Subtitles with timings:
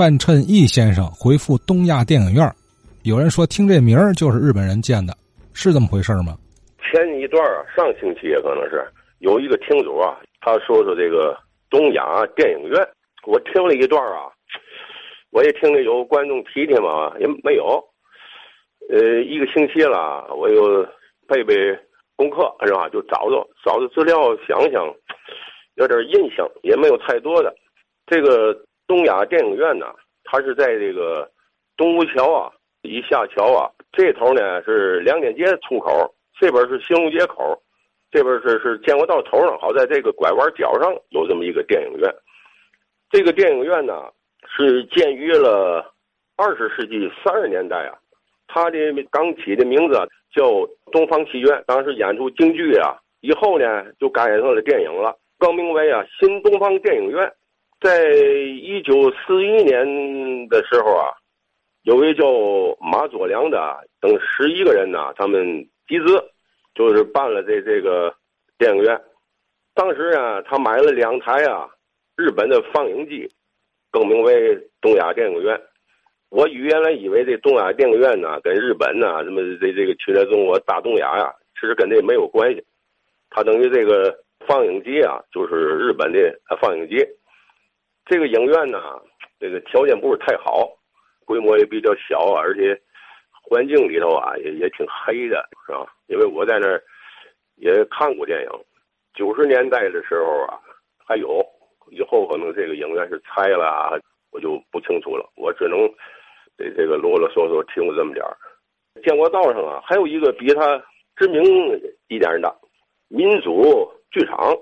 [0.00, 2.50] 范趁义先生回复东亚电影院，
[3.02, 5.12] 有人说听这名儿就是日本人建的，
[5.52, 6.38] 是这么回事吗？
[6.80, 8.82] 前一段啊，上星期也可能是
[9.18, 11.36] 有一个听主啊，他说说这个
[11.68, 12.80] 东亚电影院，
[13.26, 14.24] 我听了一段啊，
[15.32, 17.78] 我也听了有观众提提嘛，也没有。
[18.88, 20.82] 呃，一个星期了，我又
[21.28, 21.54] 背背
[22.16, 22.88] 功课是吧？
[22.88, 24.16] 就找找找找资料，
[24.48, 24.82] 想想
[25.74, 27.54] 有点印象，也没有太多的。
[28.06, 28.56] 这个
[28.90, 29.86] 东亚电影院呢，
[30.24, 31.30] 它是在这个
[31.76, 32.50] 东吴桥啊，
[32.82, 37.56] 一下桥啊，这头呢是两点街出口，这边是兴隆街口，
[38.10, 42.12] 这边是是建国道头上，好在这个拐弯角上有这么一个电影院。
[43.12, 44.10] 这个电影院呢，
[44.56, 45.94] 是建于了
[46.36, 47.94] 二十世纪三十年代啊。
[48.48, 48.78] 它的
[49.12, 49.94] 刚起的名字
[50.34, 57.32] 叫东方戏院，当时演出京剧啊，以后呢就改成了电影了，更名为啊新东方电影院。
[57.80, 61.08] 在一九四一年的时候啊，
[61.84, 62.24] 有位叫
[62.78, 63.58] 马佐良的
[64.00, 65.42] 等十一个人呢，他们
[65.88, 66.22] 集资，
[66.74, 68.14] 就是办了这这个
[68.58, 69.00] 电影院。
[69.72, 71.66] 当时啊，他买了两台啊
[72.16, 73.26] 日本的放映机，
[73.90, 75.58] 更名为东亚电影院。
[76.28, 82.62] 我原来以为这东亚电影院呢，跟日本呢，什么这这个侵略中国大东亚呀，其实跟这没有关系。
[83.30, 84.14] 它等于这个
[84.46, 86.96] 放映机啊，就是日本的放映机。
[88.06, 88.78] 这个影院呢，
[89.38, 90.68] 这个条件不是太好，
[91.24, 92.80] 规模也比较小，而且
[93.42, 95.86] 环境里头啊也也挺黑的，是吧？
[96.06, 96.82] 因为我在那儿
[97.56, 98.50] 也看过电影，
[99.14, 100.58] 九十年代的时候啊
[101.06, 101.44] 还有，
[101.90, 103.92] 以后可能这个影院是拆了啊，
[104.32, 105.78] 我就不清楚了，我只能。
[106.58, 108.36] 这这个啰啰嗦嗦听了这么点儿，
[109.02, 110.78] 建国道上啊，还有一个比它
[111.16, 111.42] 知名
[112.08, 112.54] 一点的
[113.08, 114.54] 民主剧场。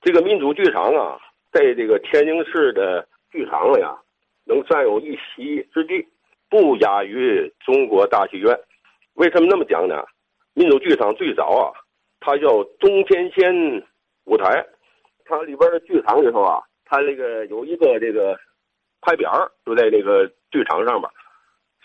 [0.00, 1.18] 这个民主剧场啊，
[1.52, 3.96] 在这个天津市的剧场里啊，
[4.44, 6.06] 能占有一席之地，
[6.48, 8.58] 不亚于中国大戏院。
[9.14, 10.04] 为什么那么讲呢？
[10.54, 11.72] 民族剧场最早啊，
[12.20, 13.86] 它叫中天仙
[14.24, 14.66] 舞台，
[15.24, 18.38] 它里边的剧场里头啊，它那个有一个这个。
[19.00, 21.08] 牌匾就在那个剧场上边，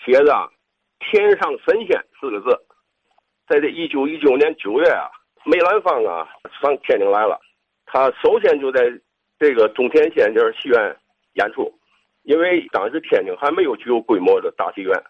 [0.03, 0.49] 写着
[0.97, 2.59] “天上神仙”四个字。
[3.47, 5.11] 在这一九一九年九月啊，
[5.45, 6.27] 梅兰芳啊
[6.59, 7.39] 上天津来了，
[7.85, 8.81] 他首先就在
[9.43, 10.95] 这个中天仙这戏院
[11.33, 11.69] 演出，
[12.23, 15.03] 因为当时天津还没有具有规模的大戏院。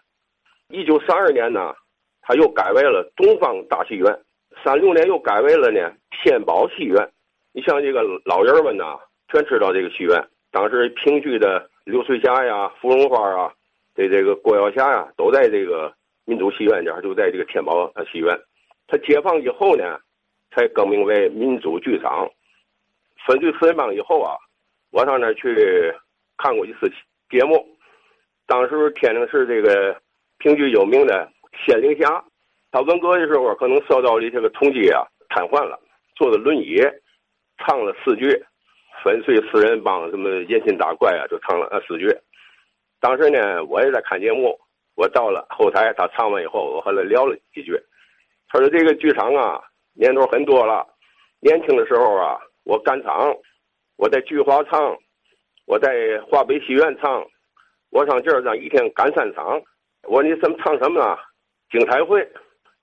[0.68, 1.72] 一九三二年呢，
[2.20, 4.18] 他又改为了东方大戏院，
[4.64, 7.08] 三六年又改为了呢天宝戏院。
[7.52, 8.84] 你像这个老人们呢，
[9.28, 10.20] 全知道这个戏院，
[10.50, 11.70] 当时评剧的。
[11.84, 13.52] 刘翠霞呀，芙蓉花啊，
[13.94, 15.92] 这这个郭晓霞呀，都在这个
[16.24, 18.34] 民族戏院这儿，就在这个天宝戏院。
[18.86, 20.00] 它解放以后呢，
[20.50, 22.26] 才更名为民族剧场。
[23.26, 24.36] 粉碎四人帮以后啊，
[24.90, 25.92] 我上那儿去
[26.36, 26.90] 看过一次
[27.30, 27.66] 节目。
[28.46, 29.98] 当时天津市这个
[30.38, 31.28] 评剧有名的
[31.64, 32.22] 仙灵霞，
[32.70, 35.78] 他文革的时候可能受到了这个冲击啊，瘫痪了，
[36.14, 36.80] 坐着轮椅
[37.58, 38.44] 唱了四句。
[39.02, 42.08] 粉碎四人帮，什么人心打怪啊，就唱了四句。
[43.00, 44.58] 当时呢，我也在看节目，
[44.96, 47.78] 我到了后台，他唱完以后，我和他聊了几句。
[48.48, 49.60] 他说：“这个剧场啊，
[49.92, 50.86] 年头很多了。
[51.40, 53.34] 年轻的时候啊，我干场，
[53.96, 54.96] 我在菊花唱，
[55.66, 57.24] 我在华北戏院唱，
[57.90, 59.62] 我上这儿上一天干三场。
[60.02, 61.16] 我说你怎么唱什么呢？
[61.70, 62.26] 精彩会。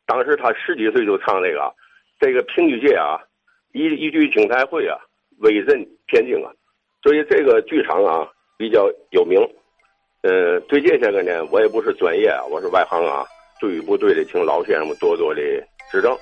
[0.05, 1.73] 当时他十几岁就唱这个，
[2.19, 3.19] 这个评剧界啊，
[3.73, 4.97] 一一句精彩会啊。”
[5.41, 6.53] 威震天津啊，
[7.01, 9.39] 所以这个剧场啊比较有名。
[10.21, 13.25] 呃，对这些个呢，我也不是专业啊，我是外行啊，
[13.59, 15.41] 对与不对的，请老先生们多多的
[15.91, 16.15] 指正。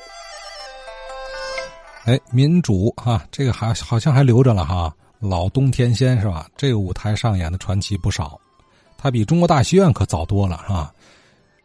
[2.09, 6.49] 哎，民主哈，这个还好像还留着了哈，老东天仙是吧？
[6.57, 8.39] 这个舞台上演的传奇不少，
[8.97, 10.91] 它比中国大戏院可早多了啊。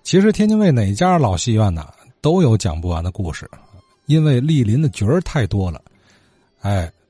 [0.03, 1.88] 其实天津卫哪家老戏院呢，
[2.21, 3.50] 都有讲不完的故事，
[4.05, 5.81] 因为莅临的角儿太多了，
[6.61, 6.93] 哎。